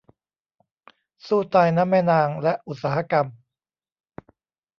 [1.27, 3.25] สู้ตายนะแม่นางและอุตสาหกรรม